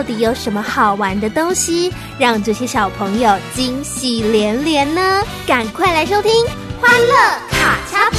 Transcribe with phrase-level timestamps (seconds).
[0.00, 5.22] 到底有什么好玩的东西，让这些小朋友惊喜连连呢？
[5.46, 6.32] 赶快来收听
[6.80, 7.14] 《欢乐
[7.50, 8.18] 卡恰碰》。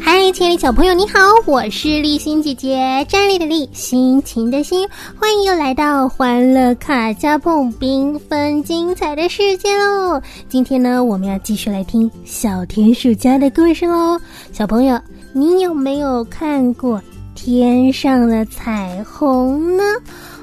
[0.00, 4.88] 嗨，亲爱的小朋友，你好，我是立心姐姐，站立的立，心情的心，
[5.20, 10.18] 欢迎又来到欢乐卡加碰缤纷精彩的世界喽！
[10.48, 14.18] 今天呢，我们要继续来听小田鼠家的故事喽。
[14.52, 14.98] 小朋友，
[15.38, 16.98] 你有没有看过
[17.34, 19.84] 天上的彩虹呢？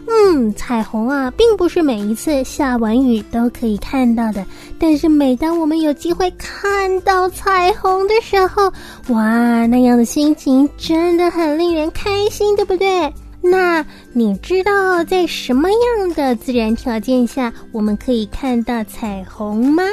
[0.07, 4.45] 嗯，彩虹啊，并不是每一次下完雨都可以看到的。
[4.77, 8.71] 但是每当我们有机会看到彩虹的时候，
[9.07, 13.11] 哇，那样的心情真的很令人开心，对不对？
[13.43, 19.83] 那你知道在什么样的自然条件下我们可以看到彩虹吗？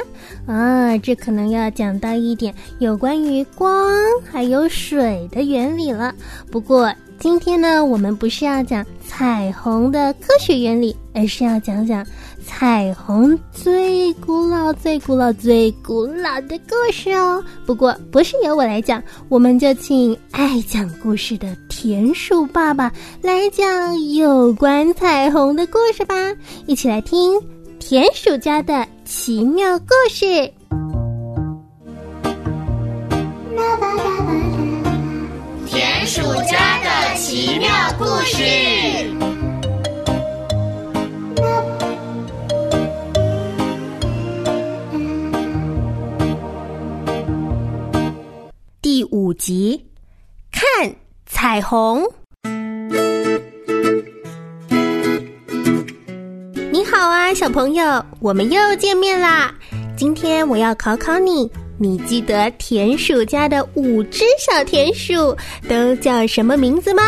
[0.47, 6.15] 啊，这可能要讲到一点有关于光还有水的原理了。
[6.49, 6.91] 不过。
[7.19, 12.03] 今天呢，我们不是要讲彩虹的科学原理，而是要讲讲
[12.43, 17.43] 彩虹最古老、最古老、最古老的故事哦。
[17.63, 22.93] 不过不是由我来讲，我们就请爱讲故事的田鼠爸爸
[23.23, 26.13] 来讲有关彩虹的故事吧。
[26.67, 27.41] 一起来听
[27.79, 30.25] 田鼠家的奇妙故事。
[35.65, 37.67] 田鼠家的奇妙
[37.97, 38.43] 故事。
[48.83, 49.83] 第五集，
[50.51, 50.61] 看
[51.41, 52.03] 彩虹。
[56.71, 59.51] 你好啊，小朋友，我们又见面啦！
[59.97, 61.49] 今天我要考考你。
[61.79, 65.35] 你记得田鼠家的五只小田鼠
[65.67, 67.01] 都叫什么名字吗？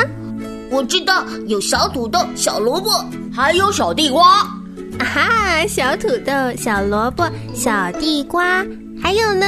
[0.71, 2.89] 我知道有小土豆、小萝卜，
[3.31, 4.39] 还有小地瓜。
[4.97, 8.65] 啊哈，小土豆、小萝卜、小地瓜，
[8.99, 9.45] 还有呢？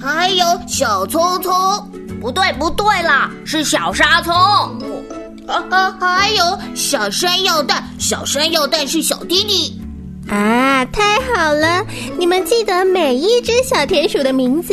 [0.00, 1.52] 还有小葱葱。
[2.22, 4.32] 不对，不对啦，是小沙葱。
[5.48, 9.76] 啊啊，还有小山药蛋，小山药蛋是小弟弟。
[10.28, 11.02] 啊，太
[11.34, 11.84] 好了！
[12.16, 14.72] 你们记得每一只小田鼠的名字，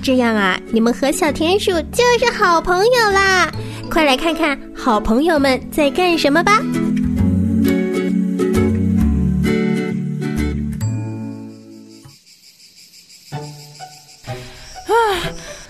[0.00, 3.50] 这样啊，你们和小田鼠就是好朋友啦！
[3.90, 6.62] 快来看看好朋友们在干什么吧！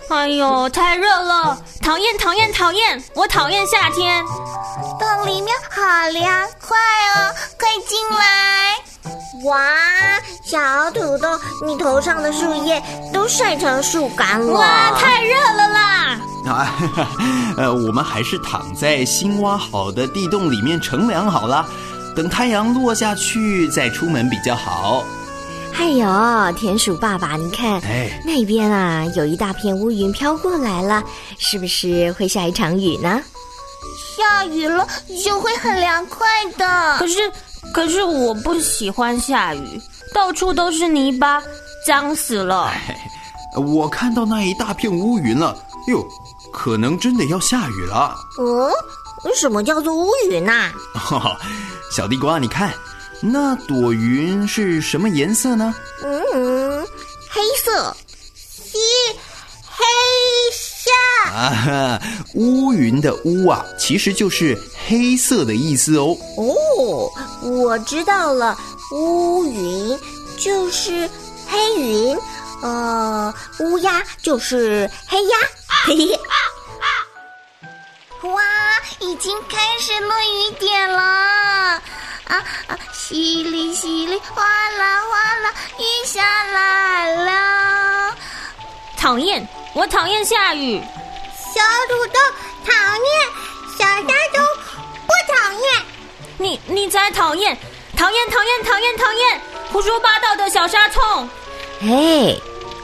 [0.09, 3.03] 哎呦，太热了，讨厌讨厌讨厌！
[3.15, 4.25] 我讨厌夏天。
[5.01, 6.77] 洞里面好凉快
[7.17, 8.77] 哦，快进来！
[9.45, 9.59] 哇，
[10.45, 11.29] 小土豆，
[11.67, 14.53] 你头上的树叶都晒成树干了。
[14.53, 16.21] 哇，太热了啦！
[16.47, 16.75] 啊，
[17.59, 21.67] 呃，我们还是躺在新挖好的地洞里面乘凉好了，
[22.15, 25.05] 等太阳落下去再出门比较好。
[25.79, 31.03] 哎呦，田鼠爸爸，你看，哎，那边啊有一大片乌云飘过来了，
[31.39, 33.23] 是不是会下一场雨呢？
[34.17, 34.87] 下雨了
[35.25, 36.27] 就会很凉快
[36.57, 36.99] 的。
[36.99, 37.19] 可是。
[37.75, 39.81] 可是我不喜欢下雨，
[40.15, 41.43] 到处都是泥巴，
[41.85, 42.73] 脏死了。
[43.57, 45.55] 我看到那一大片乌云了，
[45.89, 46.07] 哟，
[46.53, 48.17] 可能真的要下雨了。
[48.39, 48.71] 哦，
[49.35, 50.71] 什么叫做乌云呐？
[50.95, 51.37] 哈 哈
[51.91, 52.73] 小地瓜，你看，
[53.21, 55.75] 那朵云是什么颜色呢？
[56.03, 56.87] 嗯，
[57.29, 57.97] 黑色。
[61.33, 62.01] 啊，
[62.35, 66.17] 乌云的乌啊，其实就是黑色的意思哦。
[66.37, 67.11] 哦，
[67.43, 68.57] 我知道了，
[68.93, 69.99] 乌云
[70.39, 71.11] 就是
[71.47, 72.17] 黑云，
[72.63, 75.37] 呃，乌鸦就是黑鸦。
[75.85, 76.21] 嘿嘿。
[78.23, 78.43] 哇，
[79.01, 81.83] 已经开始落雨点了，
[82.27, 82.37] 啊
[82.67, 82.79] 啊！
[82.93, 84.43] 淅沥淅沥，哗
[84.79, 88.17] 啦哗啦，雨下来了。
[88.97, 90.81] 讨厌，我讨厌下雨。
[91.55, 92.19] 小土豆
[92.65, 93.31] 讨厌，
[93.79, 94.45] 小沙虫
[95.07, 95.83] 不讨厌。
[96.39, 97.57] 你你才讨厌，
[97.97, 99.41] 讨厌讨厌讨厌讨厌，
[99.71, 101.29] 胡说八道的小沙虫。
[101.83, 102.37] 哎，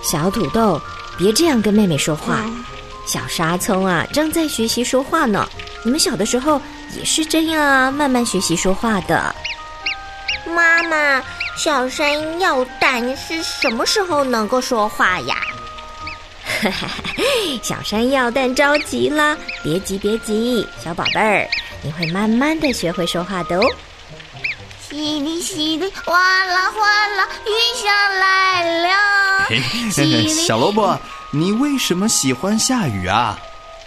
[0.03, 0.81] 小土豆，
[1.19, 2.45] 别这样跟妹妹说话。
[3.07, 5.49] 小沙葱啊，正在学习说话呢。
[5.85, 6.63] 你们小的时候
[6.93, 9.35] 也是这样啊，慢慢学习说话的。
[10.47, 11.23] 妈妈，
[11.57, 15.37] 小山药蛋是什么时候能够说话呀？
[16.63, 16.89] 哈 哈
[17.63, 21.49] 小山药蛋着急了，别急别急，小宝贝儿，
[21.83, 23.65] 你会慢慢的学会说话的哦。
[24.91, 27.51] 淅沥淅沥，哗啦哗啦，雨
[27.83, 28.89] 下来了。
[30.29, 30.99] 小萝卜，
[31.31, 33.39] 你为什么喜欢下雨啊？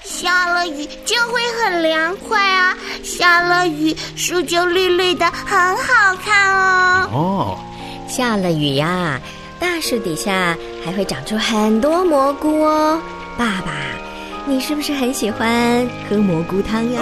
[0.06, 2.78] 下了雨就会很凉快啊！
[3.04, 7.10] 下了雨，树就绿绿的，很好看哦。
[7.12, 7.60] 哦，
[8.07, 9.19] 下了雨呀，
[9.60, 10.56] 大树底下
[10.86, 13.02] 还会长出很多蘑菇哦。
[13.36, 13.74] 爸爸，
[14.46, 17.02] 你是不是很喜欢喝蘑菇汤呀？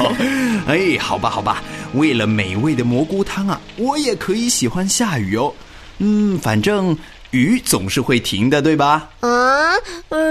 [0.66, 1.62] 哎，好吧，好吧。
[1.92, 5.52] 为了美味的蘑菇汤啊，我也可以喜欢下雨哦。
[5.98, 6.96] 嗯，反正
[7.30, 9.08] 雨总是会停的，对吧？
[9.20, 9.80] 嗯，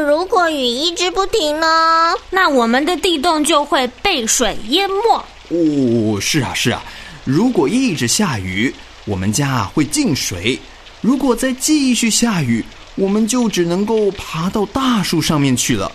[0.06, 5.26] 如果雨一直不停呢，那我们的地洞就会被水淹没。
[5.50, 6.84] 哦，是啊，是啊。
[7.24, 8.74] 如果一直下雨，
[9.06, 10.60] 我们家会进水；
[11.02, 12.64] 如果再继续下雨，
[12.96, 15.92] 我们就只能够爬到大树上面去了。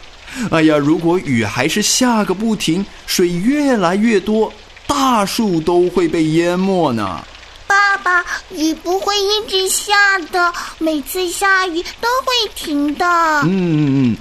[0.51, 4.53] 哎呀，如果雨还是下个不停，水越来越多。
[4.87, 7.25] 大树都会被淹没呢。
[7.67, 13.07] 爸爸，雨不会一直下的，每次下雨都会停的。
[13.43, 14.17] 嗯嗯嗯，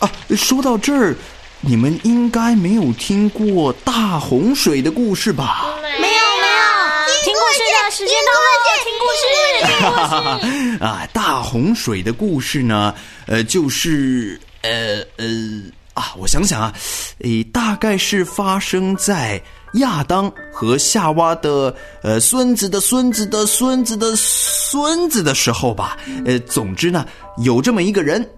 [0.00, 1.14] 啊，说到这儿，
[1.60, 5.64] 你们应该没有听过大洪水的故事吧？
[5.82, 6.14] 没有没有，
[7.24, 8.48] 听故事的时间到了，
[8.84, 9.24] 听故事，
[9.66, 10.84] 听故事。
[10.84, 12.94] 啊，大洪水的故事呢？
[13.26, 15.26] 呃，就是呃呃
[15.94, 16.72] 啊，我想想啊，
[17.20, 19.40] 诶，大概是发生在。
[19.76, 27.04] 亚当和夏娃的呃孙子的孙子的孙子的孙子的时候吧，呃，总之呢，
[27.38, 28.28] 有这么一个人，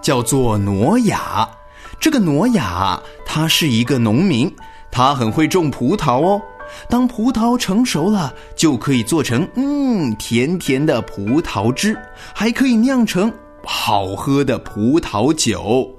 [0.00, 1.48] 叫做挪亚。
[2.00, 4.52] 这个挪亚他是一个农民，
[4.90, 6.40] 他很会种葡萄哦。
[6.88, 11.98] 当葡萄成熟了，就可以做成嗯甜甜的葡萄汁，
[12.34, 13.32] 还可以酿成
[13.64, 15.90] 好喝的葡萄酒。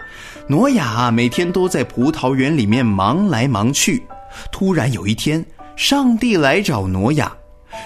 [0.48, 4.06] 挪亚每天都在葡萄园里面忙来忙去。
[4.52, 5.46] 突然有一天，
[5.76, 7.32] 上帝来找挪亚。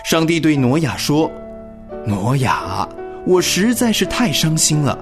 [0.03, 1.29] 上帝对挪亚说
[2.07, 2.87] ：“挪亚，
[3.25, 4.97] 我实在是太伤心了。”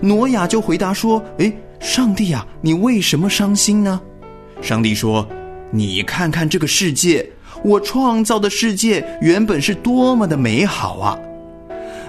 [0.00, 4.00] 挪亚就回答说：“哎，上帝呀，你为什么伤心呢？”
[4.62, 5.26] 上帝说
[5.72, 7.28] ：“你看看这个世界，
[7.64, 11.18] 我创造的世界原本是多么的美好啊！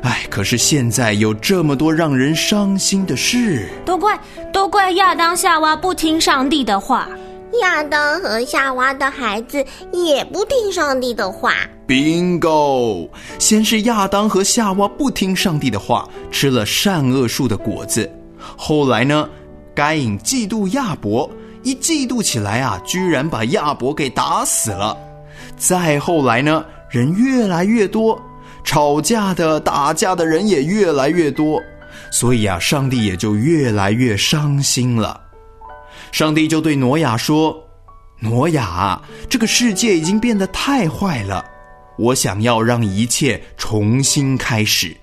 [0.04, 3.70] 哎，可是现在有这么多让人伤心的事。
[3.86, 4.20] 都怪
[4.52, 7.10] 都怪亚当夏娃不听上帝的话。”
[7.59, 11.53] 亚当和夏娃的孩子也不听上帝的话。
[11.88, 13.09] Bingo！
[13.38, 18.09] 先是亚当和夏娃不听上帝的话，吃了善恶树的果子。
[18.56, 19.30] 后来呢，
[19.75, 21.30] 该隐嫉妒亚伯，
[21.63, 24.98] 一嫉妒起来啊，居然把亚伯给打死了。
[25.57, 28.19] 再后来呢，人越来越多，
[28.63, 31.62] 吵架的、打架的人也越来越多，
[32.10, 35.21] 所以啊，上帝也就越来越伤心了。
[36.12, 37.58] 上帝就对挪亚说
[38.20, 41.44] ：“挪亚，这个世界已经变得太坏了，
[41.98, 44.96] 我想要让一切重新开始。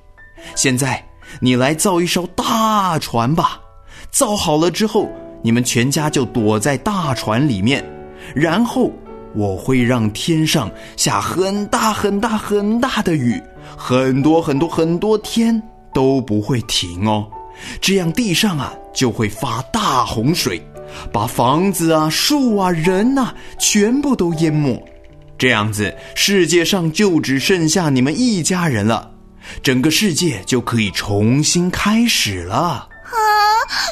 [0.55, 1.03] 现在，
[1.41, 3.61] 你来造一艘大船吧。
[4.11, 5.11] 造好了之后，
[5.43, 7.85] 你们全家就躲在大船里面。
[8.35, 8.93] 然后，
[9.35, 13.43] 我会让天上下很大很大很大的雨，
[13.77, 15.61] 很多很多很多天
[15.95, 17.27] 都不会停哦。
[17.81, 20.63] 这样，地上啊就会发大洪水。”
[21.13, 24.83] 把房子啊、树啊、人呐，全部都淹没，
[25.39, 29.11] 这样子世界上就只剩下你们一家人了，
[29.63, 32.57] 整个世界就可以重新开始了。
[32.57, 33.13] 啊，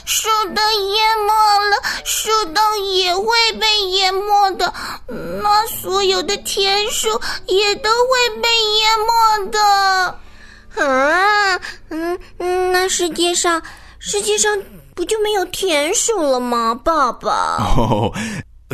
[0.04, 1.32] 树都淹没
[1.70, 2.62] 了，树洞
[2.92, 3.26] 也会
[3.58, 4.72] 被淹没的，
[5.08, 7.08] 那所有的田鼠
[7.46, 8.48] 也都会被
[8.78, 9.58] 淹没的。
[10.84, 13.62] 啊，嗯嗯，那世界上，
[13.98, 14.52] 世界上。
[14.96, 17.30] 不就没有田鼠了吗，爸爸？
[17.76, 18.10] 哦，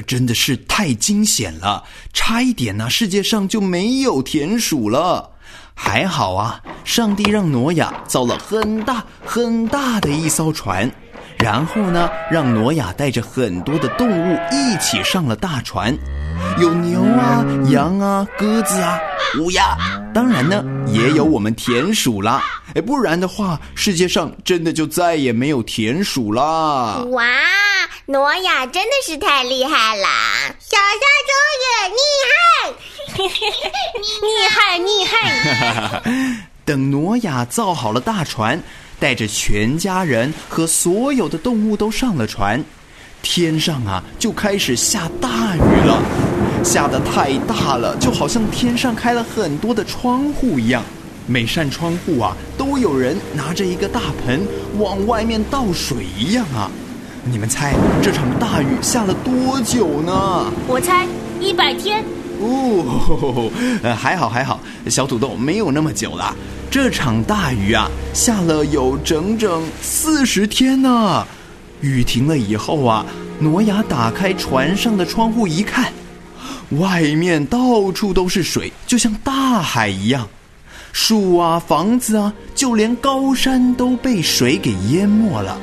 [0.07, 5.33] 真的是太惊险了，差一点呢，世界上就没有田鼠了。
[5.75, 10.89] 还好啊，上帝让挪亚造了很大很大的一艘船，
[11.43, 15.93] 然后呢，让挪亚带着很多的动物一起上了大船，
[16.61, 18.97] 有牛啊、羊啊、鸽子啊、
[19.41, 19.77] 乌鸦，
[20.15, 22.41] 当然呢，也有我们田鼠啦。
[22.75, 27.03] 哎，不然的话，世界上真的就再也没有田鼠啦。
[27.11, 27.25] 哇，
[28.07, 30.07] 挪亚真的是太厉害了！
[30.61, 31.33] 小沙洲
[31.91, 31.99] 厉
[32.31, 32.39] 害
[33.19, 33.29] 也
[34.23, 36.03] 厉害，厉害！
[36.65, 38.63] 等挪亚造好了大船，
[39.03, 42.65] 带着全家人和所有的动物都上了船，
[43.21, 46.01] 天上啊就开始下大雨了，
[46.63, 50.85] 下的太大了，就好像天上开了很多的窗户一样。
[51.27, 54.41] 每扇窗户啊，都有人拿着一个大盆
[54.79, 56.71] 往外面倒水一样啊！
[57.25, 60.47] 你们猜这场大雨下了多久呢？
[60.69, 61.09] 我猜
[61.41, 62.05] 一百天。
[62.43, 63.51] 哦，
[63.83, 66.35] 呃，还好还好，小土豆没有那么久啦。
[66.71, 71.27] 这场大雨啊，下了有整整四十天呢。
[71.81, 73.05] 雨停了以后啊，
[73.39, 75.93] 挪亚打开船上的窗户一看，
[76.79, 80.29] 外面到处都是水，就像大海一样。
[80.93, 85.59] 树啊，房子啊，就连高山都被水给淹没了。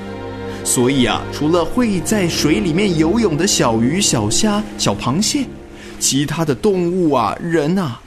[0.64, 5.46] 所以啊，除了会在水里面游泳的小鱼、小虾、小螃蟹，
[6.00, 8.00] 其他的动物啊、人啊，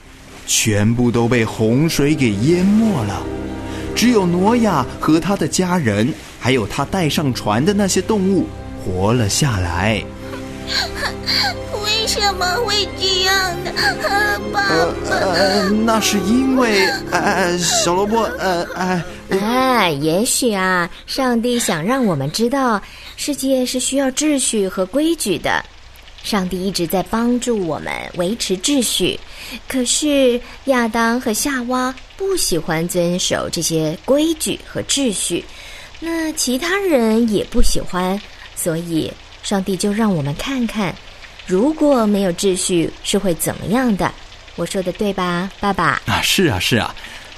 [0.47, 3.23] 全部都被洪水给淹没了。
[3.95, 8.47] 只有挪亚和他的家人，还有他带上船的那些动物
[8.83, 10.03] 活了下来。
[11.85, 13.71] 为什么会这样呢，
[14.03, 14.61] 爸爸？
[15.11, 22.81] 呃，那是因为，呃，小萝卜，呃，哎，哎，也许啊，上帝想让我们知道，
[23.17, 25.65] 世界是需要秩序和规矩的。
[26.23, 29.19] 上帝一直在帮助我们维持秩序，
[29.67, 35.45] 可是亚当和夏娃不喜欢遵守这些规矩和秩序，
[36.01, 38.21] 那其他人也不喜欢，
[38.55, 39.13] 所以
[39.43, 40.95] 上帝就让我们看看。
[41.45, 44.13] 如果没有秩序是会怎么样的？
[44.55, 46.01] 我说的对吧，爸爸？
[46.07, 46.95] 啊，是啊，是啊，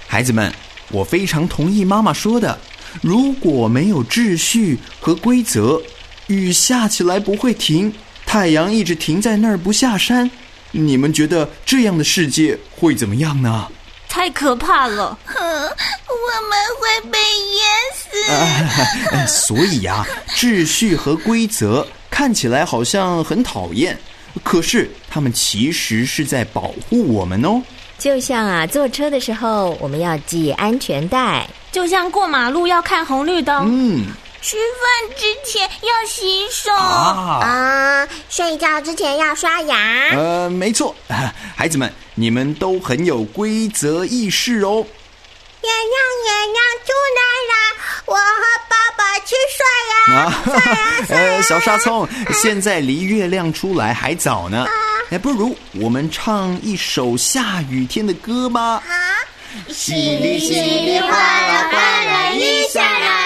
[0.07, 0.53] 孩子们，
[0.91, 2.59] 我非常同意妈妈说的。
[3.01, 5.81] 如果没有秩序和规则，
[6.27, 7.93] 雨下起来不会停，
[8.27, 10.29] 太阳一直停在那儿不下山，
[10.73, 13.69] 你们觉得这样的世界会怎么样呢？
[14.09, 15.19] 太可怕了！
[15.27, 19.27] 我们会被淹死。
[19.47, 21.87] 所以呀，秩序和规则。
[22.11, 23.99] 看起来好像很讨厌，
[24.45, 27.61] 可是他们其实是在保护我们哦。
[27.99, 33.67] 就像啊，坐车的时候我们要系安全带，就像过马路要看红绿灯。
[33.69, 34.07] 嗯，
[34.45, 40.11] 吃饭之前要洗手啊，睡觉之前要刷牙。
[40.13, 40.95] 呃，没错，
[41.57, 44.87] 孩子们，你们都很有规则意识哦。
[45.63, 45.97] 月亮，
[46.27, 47.55] 月亮出来啦！
[48.05, 50.15] 我和爸爸去 刷牙。
[50.15, 54.67] 啊，呃，小沙葱，现在离月亮出来还早呢。
[55.09, 58.61] 哎，不如我们唱一首下雨天的歌吧。
[58.61, 59.17] 啊，
[59.71, 63.24] 淅沥淅沥，哗啦哗啦，一下来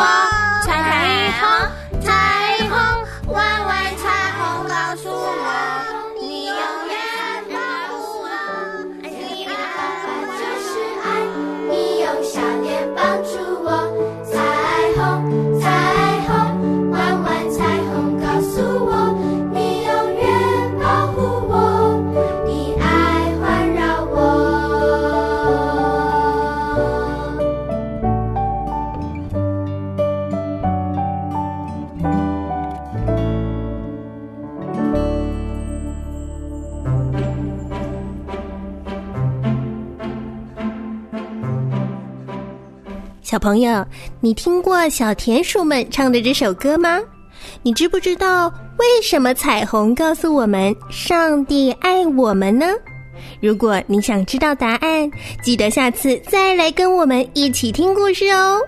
[0.00, 0.29] わ
[43.40, 43.84] 朋友，
[44.20, 47.00] 你听过小田鼠们唱的这首歌吗？
[47.62, 52.66] 你知不知道为什么彩虹告诉我们上帝爱我们呢？
[53.40, 55.10] 如果你想知道答案，
[55.42, 58.58] 记得下次再来跟我们一起听故事哦。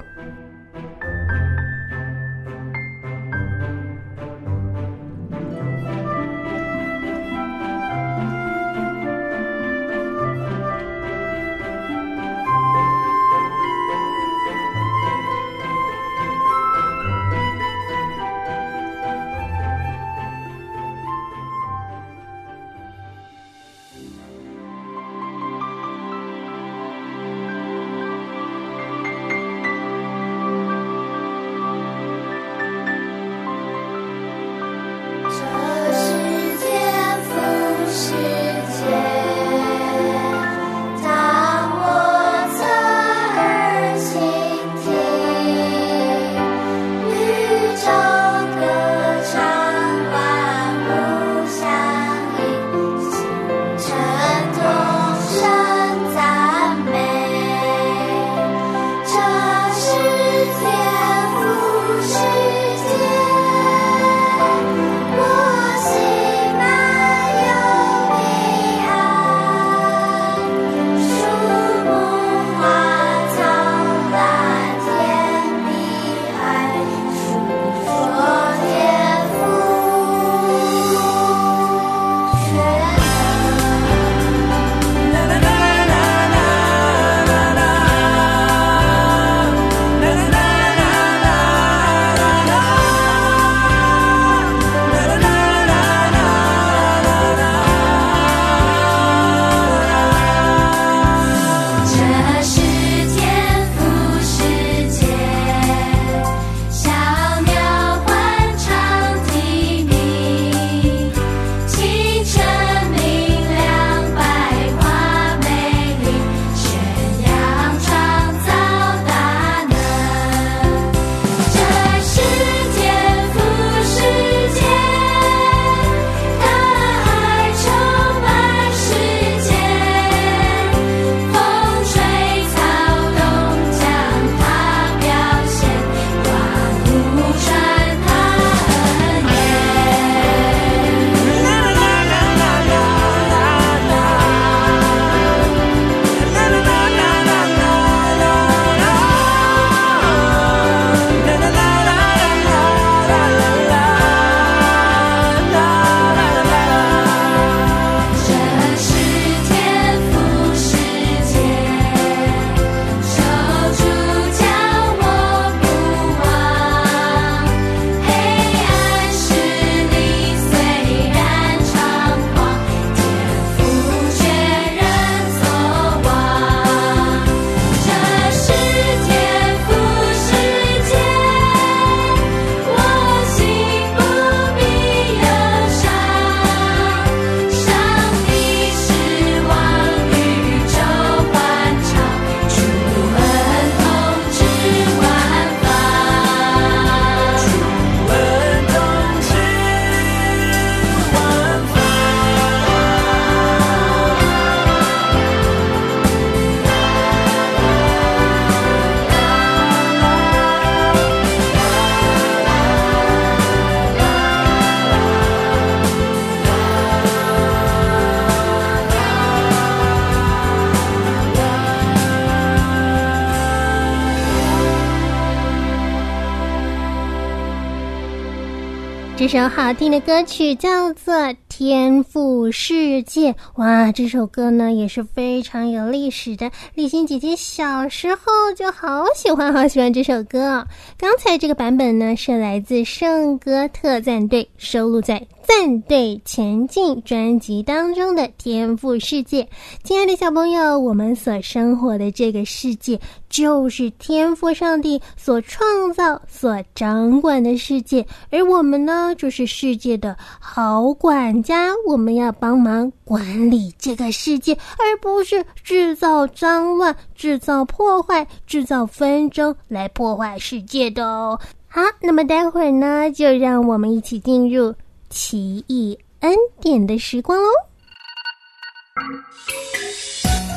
[229.32, 231.14] 首好听的歌曲叫做
[231.54, 233.30] 《天赋世界》。
[233.56, 236.50] 哇，这首歌呢也是非常有历史的。
[236.74, 238.22] 丽欣姐姐小时候
[238.56, 240.66] 就好喜欢好喜欢这首歌。
[240.96, 245.22] 刚才这个版本呢是来自圣歌特战队收录在。
[245.44, 249.46] 战队前进专辑当中的天赋世界，
[249.82, 271.40] 亲爱的小朋友，我们所生活的这个世界就是天赋上帝所创造、所掌管的世界，而我们呢，就是世界的好管家，我们要帮忙管理这个世界，而不是制造脏乱、制造破坏、制造纷争来破坏世界的哦。
[271.68, 274.74] 好，那么待会儿呢，就让我们一起进入。
[275.14, 277.50] 奇异恩典的时光哦！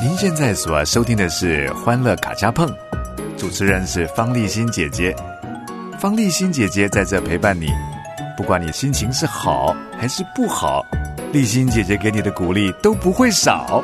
[0.01, 2.65] 您现在所收听的是《欢乐卡加碰》，
[3.35, 5.13] 主持人是方丽欣姐姐。
[5.99, 7.67] 方丽欣姐姐在这陪伴你，
[8.37, 10.85] 不管你心情是好还是不好，
[11.31, 13.83] 丽欣姐姐给你的鼓励都不会少。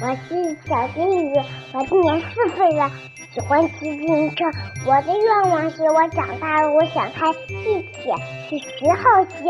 [0.00, 1.34] 我是小金鱼，
[1.72, 2.90] 我今年四岁了，
[3.34, 4.44] 喜欢骑自行车。
[4.86, 8.14] 我的愿望是我长大了，我想开地铁，
[8.48, 9.42] 去十号线。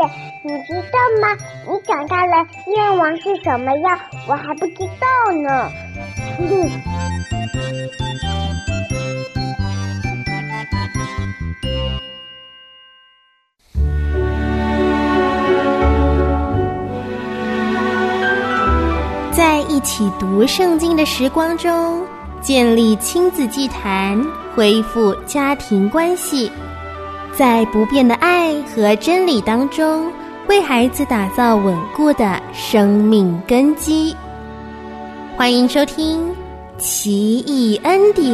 [0.43, 1.37] 你知道吗？
[1.69, 4.09] 你长大了愿望是什么呀？
[4.27, 5.71] 我还不知道呢。
[19.33, 22.07] 在一起读圣经的时光中，
[22.45, 24.23] 建立亲子祭坛，
[24.55, 26.53] 恢复家庭关系，
[27.35, 30.13] 在不变的爱和真理当中，
[30.47, 34.15] 为孩子打造稳固的生命根基。
[35.35, 36.29] 欢迎收听
[36.77, 38.27] 《奇异恩典》，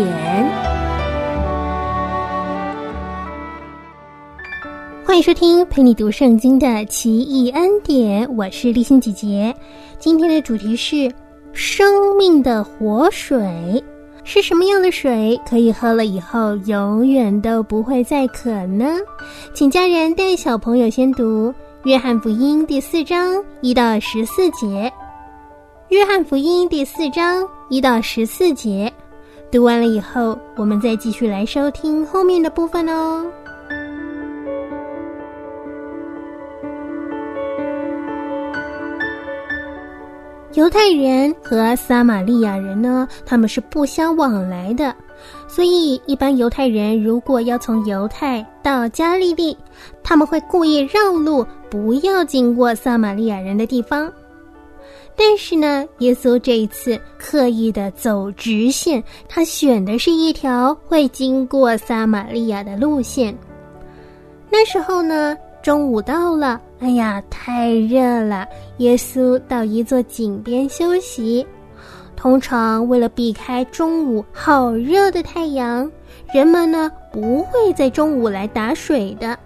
[5.06, 9.54] 欢迎收听陪你读圣经的《奇异恩典》，我是立心姐姐。
[10.00, 11.08] 今天的主题是。
[11.52, 13.82] 生命的活水
[14.22, 15.40] 是什么样的水？
[15.48, 18.98] 可以喝了以后永远都不会再渴呢？
[19.54, 21.48] 请家人带小朋友先读
[21.84, 24.66] 《约翰福音》第四章一到十四节，
[25.88, 28.92] 《约翰福音》第四章一到十四节，
[29.50, 33.26] 读完了以后，我们再继续来收听后面的部分哦。
[40.54, 44.94] 犹太人和撒玛利亚人呢，他们是不相往来的，
[45.46, 49.56] 所以一般犹太人如果要从犹太到加利利，
[50.02, 54.12] 他们会故意绕路，不要经过撒玛利亚人的地方。
[55.16, 63.36] 但是呢，耶稣这一次刻意的走直线，他选的是一条会经过撒玛利亚的路线。
[64.50, 65.36] 那时候呢。
[65.62, 68.48] 中午到了，哎呀，太热了！
[68.78, 71.46] 耶稣到一座井边休息。
[72.16, 75.90] 通常为了避开中午好热的太阳，
[76.34, 79.38] 人们呢不会在中午来打水的。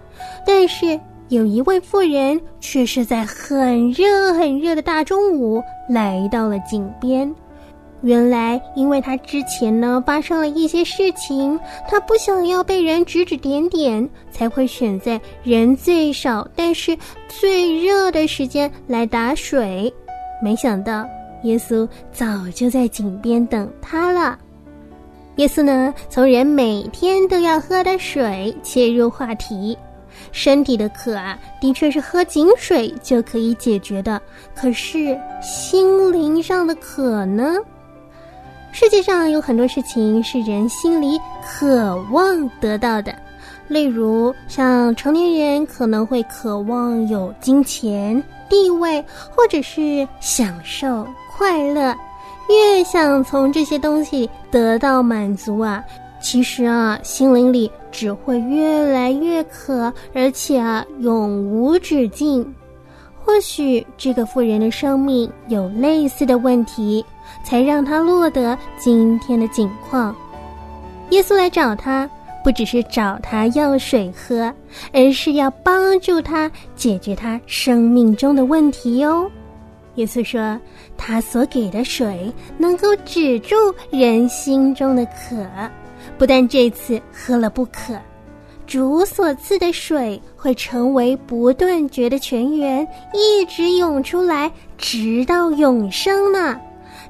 [0.47, 7.33] 但是有一位妇人却是在很热很热的大中午来到了井边。
[8.05, 16.95] 原来，因为他之前呢发生了一些事情，他不想要被人指指点点，才会选在人最少但是
[17.27, 19.91] 最热的时间来打水。
[20.39, 21.03] 没想到，
[21.45, 24.37] 耶稣早就在井边等他了。
[25.37, 29.75] 耶稣呢，从人每天都要喝的水切入话题，
[30.31, 34.21] 身体的渴啊，的确是喝井水就可以解决的。
[34.53, 37.55] 可是心灵上的渴呢？
[38.75, 43.15] 世界上有很多事情是人心里渴望得到的，
[43.69, 49.01] 例如像成年人可能会渴望有金钱、地位，
[49.33, 51.07] 或者是享受、
[51.37, 51.95] 快乐。
[52.49, 55.81] 越想从这些东西得到满足啊，
[56.21, 62.45] 其实啊，心灵里只会越来越渴，而且啊，永无止境。
[63.25, 67.03] 或许这个妇人的生命有类似的问题。
[67.43, 70.15] 才让她落得今天的境况。
[71.09, 72.09] 耶稣来找他，
[72.43, 74.51] 不只是找他要水喝，
[74.91, 79.29] 而是要帮助他解决他生命中的问题哟。
[79.95, 80.59] 耶稣说，
[80.97, 83.55] 他所给的水能够止住
[83.91, 85.45] 人心中的渴，
[86.17, 87.95] 不但这次喝了不渴，
[88.67, 96.59] 主所赐的水会成为不断绝的泉源，一直涌出来，直到永生呢。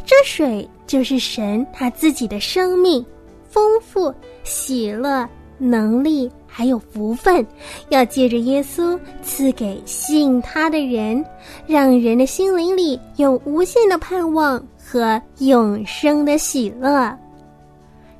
[0.05, 3.03] 这水就是神他自己的生命，
[3.49, 4.13] 丰富、
[4.43, 7.45] 喜乐、能力，还有福分，
[7.89, 11.25] 要借着耶稣赐给信他的人，
[11.65, 17.17] 让人的心灵里有无限的盼望和永生的喜乐。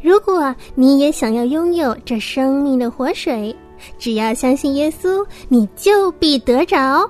[0.06, 3.54] 如果你也想要拥有这生命的活水，
[3.98, 7.10] 只要相信耶稣，你就必得着。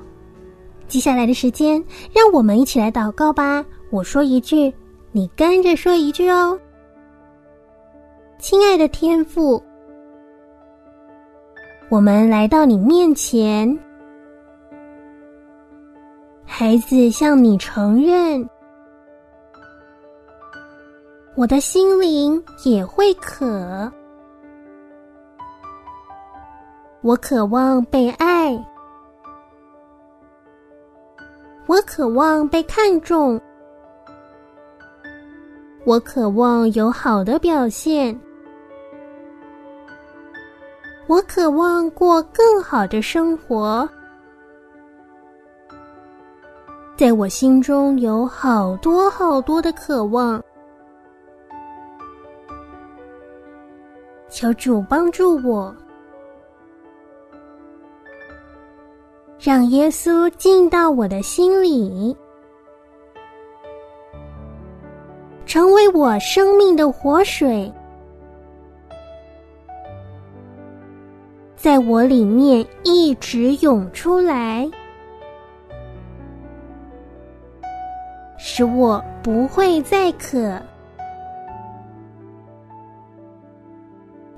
[0.88, 3.66] 接下来的时间，让我们一起来祷告吧。
[3.90, 4.74] 我说一句，
[5.12, 6.58] 你跟着说一句哦。
[8.40, 9.62] 亲爱的天父，
[11.90, 13.78] 我们来到你面前，
[16.46, 18.50] 孩子向你承认。
[21.38, 23.92] 我的心灵也会渴，
[27.02, 28.58] 我渴望被爱，
[31.68, 33.40] 我渴望被看重，
[35.84, 38.18] 我渴望有好的表现，
[41.06, 43.88] 我渴望过更好的生活，
[46.96, 50.42] 在我心中有好多好多的渴望。
[54.36, 55.74] 求主帮助我，
[59.40, 62.14] 让耶稣进到我的心里，
[65.46, 67.72] 成为我生命的活水，
[71.56, 74.70] 在我里面一直涌出来，
[78.38, 80.62] 使我不会再渴。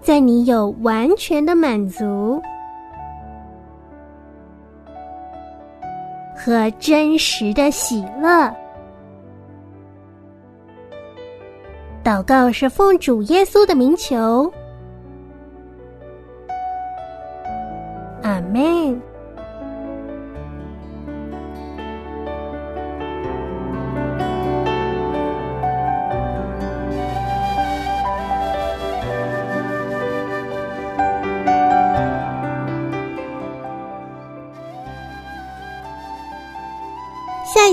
[0.08, 2.41] 在你有完全的满足
[6.34, 8.50] 和真实的喜乐。
[12.06, 14.50] 祷告是奉主耶稣的名求，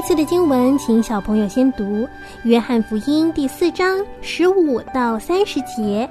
[0.04, 1.82] 次的经文，请小朋友先读
[2.42, 6.06] 《约翰福音》第四章十五到三十节，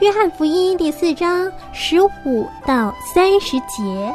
[0.00, 4.14] 约翰福音》第四章十五到三十节。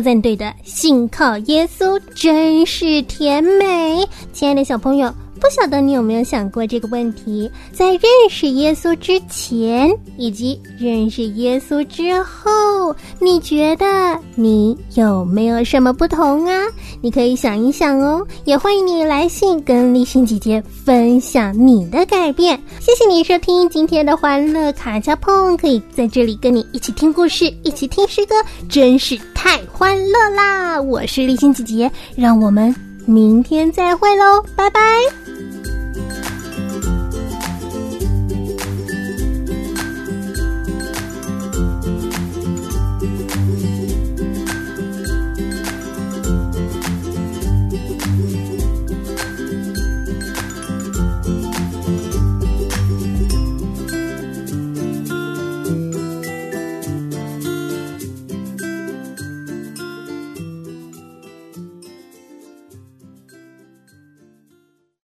[0.00, 4.06] 战队的“信靠耶稣真是甜美”。
[4.32, 5.25] 亲爱的小朋友。
[5.46, 7.48] 不晓得你有没有想过这个问题？
[7.72, 13.86] 在认识耶稣之前，以及认识耶稣之后，你觉得
[14.34, 16.66] 你有没有什么不同啊？
[17.00, 18.26] 你可以想一想哦。
[18.44, 22.60] 也欢迎你来信跟立信姐姐分享你的改变。
[22.80, 28.34] 谢谢你收听今天的欢乐卡加碰，可以在这里跟你一起听故事，一起听诗歌，
[28.68, 30.82] 真是太欢乐啦！
[30.82, 32.74] 我是立信姐姐，让我们
[33.06, 34.80] 明天再会喽，拜拜。